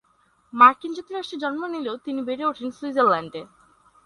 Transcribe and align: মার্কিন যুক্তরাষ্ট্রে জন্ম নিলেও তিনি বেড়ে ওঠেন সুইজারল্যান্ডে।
মার্কিন 0.53 0.91
যুক্তরাষ্ট্রে 0.97 1.41
জন্ম 1.43 1.61
নিলেও 1.73 1.95
তিনি 2.05 2.19
বেড়ে 2.27 2.43
ওঠেন 2.45 2.69
সুইজারল্যান্ডে। 2.77 3.41